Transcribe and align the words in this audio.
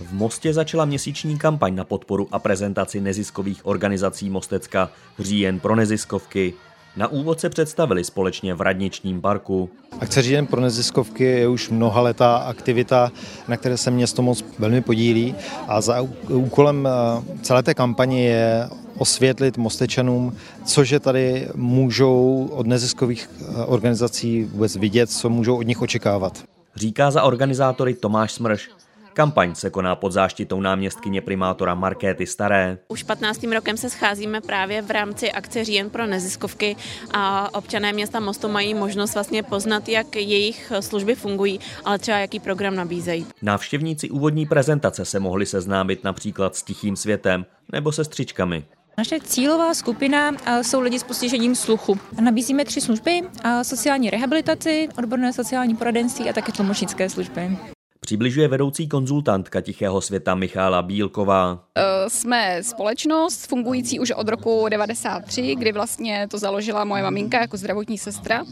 V 0.00 0.12
Mostě 0.12 0.54
začala 0.54 0.84
měsíční 0.84 1.38
kampaň 1.38 1.74
na 1.74 1.84
podporu 1.84 2.28
a 2.32 2.38
prezentaci 2.38 3.00
neziskových 3.00 3.66
organizací 3.66 4.30
Mostecka 4.30 4.90
Říjen 5.18 5.60
pro 5.60 5.76
neziskovky. 5.76 6.54
Na 6.96 7.08
úvod 7.08 7.40
se 7.40 7.48
představili 7.48 8.04
společně 8.04 8.54
v 8.54 8.60
Radničním 8.60 9.20
parku. 9.20 9.70
Akce 10.00 10.22
Říjen 10.22 10.46
pro 10.46 10.60
neziskovky 10.60 11.24
je 11.24 11.48
už 11.48 11.70
mnoha 11.70 12.00
letá 12.00 12.36
aktivita, 12.36 13.12
na 13.48 13.56
které 13.56 13.76
se 13.76 13.90
město 13.90 14.22
moc 14.22 14.44
velmi 14.58 14.80
podílí 14.80 15.34
a 15.68 15.80
za 15.80 16.06
úkolem 16.28 16.88
eh, 16.88 17.22
celé 17.42 17.62
té 17.62 17.74
kampaně 17.74 18.28
je 18.28 18.68
osvětlit 18.98 19.56
Mostečanům, 19.56 20.36
cože 20.64 21.00
tady 21.00 21.48
můžou 21.54 22.48
od 22.52 22.66
neziskových 22.66 23.30
eh, 23.40 23.64
organizací 23.64 24.44
vůbec 24.44 24.76
vidět, 24.76 25.10
co 25.10 25.30
můžou 25.30 25.56
od 25.56 25.66
nich 25.66 25.82
očekávat. 25.82 26.44
Říká 26.76 27.10
za 27.10 27.22
organizátory 27.22 27.94
Tomáš 27.94 28.32
Smrš. 28.32 28.70
Kampaň 29.12 29.54
se 29.54 29.70
koná 29.70 29.96
pod 29.96 30.12
záštitou 30.12 30.60
náměstkyně 30.60 31.20
primátora 31.20 31.74
Markéty 31.74 32.26
Staré. 32.26 32.78
Už 32.88 33.02
15. 33.02 33.44
rokem 33.44 33.76
se 33.76 33.90
scházíme 33.90 34.40
právě 34.40 34.82
v 34.82 34.90
rámci 34.90 35.32
akce 35.32 35.64
Říjen 35.64 35.90
pro 35.90 36.06
neziskovky 36.06 36.76
a 37.12 37.54
občané 37.54 37.92
města 37.92 38.20
Mostu 38.20 38.48
mají 38.48 38.74
možnost 38.74 39.14
vlastně 39.14 39.42
poznat, 39.42 39.88
jak 39.88 40.16
jejich 40.16 40.72
služby 40.80 41.14
fungují, 41.14 41.60
ale 41.84 41.98
třeba 41.98 42.18
jaký 42.18 42.40
program 42.40 42.76
nabízejí. 42.76 43.26
Návštěvníci 43.42 44.10
úvodní 44.10 44.46
prezentace 44.46 45.04
se 45.04 45.20
mohli 45.20 45.46
seznámit 45.46 46.04
například 46.04 46.56
s 46.56 46.62
Tichým 46.62 46.96
světem 46.96 47.46
nebo 47.72 47.92
se 47.92 48.04
střičkami. 48.04 48.64
Naše 48.98 49.20
cílová 49.20 49.74
skupina 49.74 50.30
jsou 50.62 50.80
lidi 50.80 50.98
s 50.98 51.02
postižením 51.02 51.54
sluchu. 51.54 51.98
Nabízíme 52.20 52.64
tři 52.64 52.80
služby, 52.80 53.22
sociální 53.62 54.10
rehabilitaci, 54.10 54.88
odborné 54.98 55.32
sociální 55.32 55.76
poradenství 55.76 56.30
a 56.30 56.32
také 56.32 56.52
tlumočnické 56.52 57.10
služby. 57.10 57.58
Přibližuje 58.10 58.48
vedoucí 58.48 58.88
konzultantka 58.88 59.60
Tichého 59.60 60.00
světa 60.00 60.34
Michála 60.34 60.82
Bílková. 60.82 61.64
E, 61.74 62.10
jsme 62.10 62.62
společnost 62.62 63.46
fungující 63.46 64.00
už 64.00 64.10
od 64.10 64.28
roku 64.28 64.66
93, 64.68 65.54
kdy 65.54 65.72
vlastně 65.72 66.26
to 66.30 66.38
založila 66.38 66.84
moje 66.84 67.02
maminka 67.02 67.40
jako 67.40 67.56
zdravotní 67.56 67.98
sestra 67.98 68.44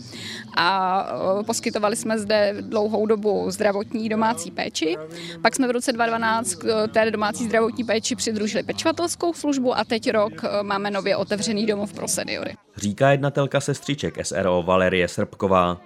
a 0.56 1.09
e, 1.41 1.45
poskytovali 1.45 1.97
jsme 1.97 2.19
zde 2.19 2.55
dlouhou 2.61 3.06
dobu 3.06 3.50
zdravotní 3.50 4.09
domácí 4.09 4.50
péči. 4.50 4.97
Pak 5.42 5.56
jsme 5.56 5.69
v 5.69 5.70
roce 5.70 5.93
2012 5.93 6.55
k 6.55 6.89
té 6.93 7.11
domácí 7.11 7.45
zdravotní 7.45 7.84
péči 7.84 8.17
přidružili 8.17 8.62
pečovatelskou 8.62 9.33
službu 9.34 9.78
a 9.78 9.84
teď 9.84 10.11
rok 10.11 10.33
e, 10.45 10.62
máme 10.62 10.91
nově 10.91 11.17
otevřený 11.17 11.67
domov 11.67 11.93
pro 11.93 12.09
seniory. 12.09 12.55
Říká 12.77 13.11
jednatelka 13.11 13.61
sestřiček 13.61 14.27
SRO 14.27 14.62
Valerie 14.62 15.09
Srbková. 15.09 15.81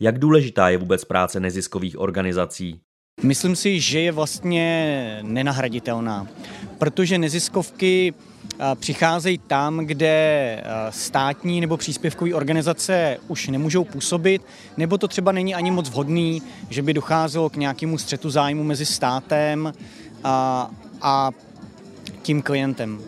Jak 0.00 0.18
důležitá 0.18 0.68
je 0.68 0.78
vůbec 0.78 1.04
práce 1.04 1.40
neziskových 1.40 1.98
organizací? 1.98 2.80
Myslím 3.22 3.56
si, 3.56 3.80
že 3.80 4.00
je 4.00 4.12
vlastně 4.12 5.18
nenahraditelná, 5.22 6.26
protože 6.78 7.18
neziskovky 7.18 8.14
přicházejí 8.74 9.38
tam, 9.38 9.78
kde 9.78 10.64
státní 10.90 11.60
nebo 11.60 11.76
příspěvkové 11.76 12.34
organizace 12.34 13.18
už 13.28 13.48
nemůžou 13.48 13.84
působit, 13.84 14.42
nebo 14.76 14.98
to 14.98 15.08
třeba 15.08 15.32
není 15.32 15.54
ani 15.54 15.70
moc 15.70 15.88
vhodný, 15.88 16.42
že 16.70 16.82
by 16.82 16.94
docházelo 16.94 17.50
k 17.50 17.56
nějakému 17.56 17.98
střetu 17.98 18.30
zájmu 18.30 18.64
mezi 18.64 18.86
státem 18.86 19.72
a, 20.24 20.70
a 21.02 21.30
tím 22.22 22.42
klientem. 22.42 23.00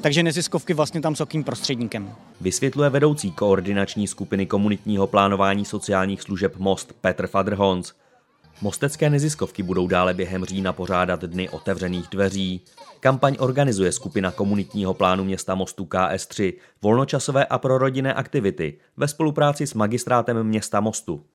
Takže 0.00 0.22
neziskovky 0.22 0.74
vlastně 0.74 1.00
tam 1.00 1.16
jsou 1.16 1.26
prostředníkem. 1.44 2.12
Vysvětluje 2.40 2.90
vedoucí 2.90 3.30
koordinační 3.30 4.06
skupiny 4.06 4.46
komunitního 4.46 5.06
plánování 5.06 5.64
sociálních 5.64 6.22
služeb 6.22 6.54
Most 6.58 6.92
Petr 7.00 7.26
Fadrhons. 7.26 7.92
Mostecké 8.60 9.10
neziskovky 9.10 9.62
budou 9.62 9.86
dále 9.86 10.14
během 10.14 10.44
října 10.44 10.72
pořádat 10.72 11.24
dny 11.24 11.48
otevřených 11.48 12.06
dveří. 12.10 12.64
Kampaň 13.00 13.36
organizuje 13.38 13.92
skupina 13.92 14.30
komunitního 14.30 14.94
plánu 14.94 15.24
města 15.24 15.54
Mostu 15.54 15.84
KS3, 15.84 16.54
volnočasové 16.82 17.46
a 17.46 17.58
prorodinné 17.58 18.14
aktivity 18.14 18.78
ve 18.96 19.08
spolupráci 19.08 19.66
s 19.66 19.74
magistrátem 19.74 20.44
města 20.44 20.80
Mostu. 20.80 21.24